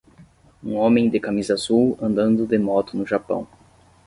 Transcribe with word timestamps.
Um 0.63 0.73
homem 0.77 1.07
de 1.11 1.19
camisa 1.19 1.53
azul 1.53 1.95
andando 2.01 2.47
de 2.47 2.57
moto 2.57 2.97
no 2.97 3.05
Japão. 3.05 3.47